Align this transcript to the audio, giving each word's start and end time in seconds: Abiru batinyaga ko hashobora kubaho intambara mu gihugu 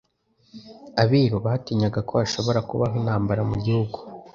Abiru 1.01 1.37
batinyaga 1.45 1.99
ko 2.07 2.13
hashobora 2.21 2.59
kubaho 2.69 2.95
intambara 3.01 3.41
mu 3.49 3.55
gihugu 3.63 3.97